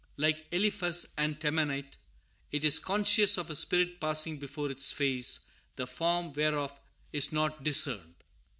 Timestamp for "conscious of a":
2.79-3.55